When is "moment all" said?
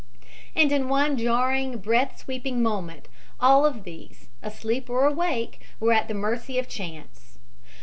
2.63-3.67